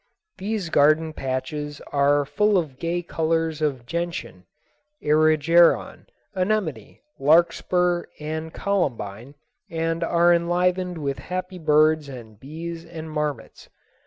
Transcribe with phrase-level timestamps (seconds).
[0.39, 4.47] These garden patches are full of gay colors of gentian,
[4.99, 9.35] erigeron, anemone, larkspur, and columbine,
[9.69, 13.69] and are enlivened with happy birds and bees and marmots.